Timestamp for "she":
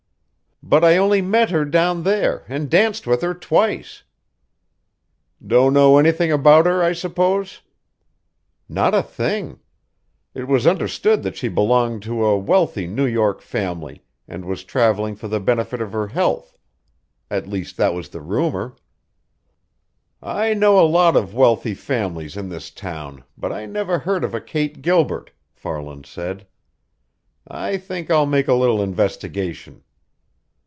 11.35-11.47